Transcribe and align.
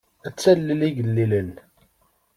Ad 0.27 0.35
talel 0.41 0.81
igellilen. 0.87 1.51